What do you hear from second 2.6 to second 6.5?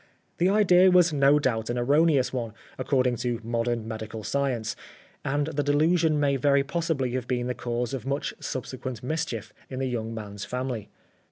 according to modern medical science, and the delusion may